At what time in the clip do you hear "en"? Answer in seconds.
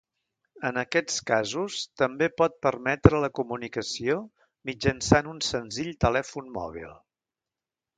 0.69-0.79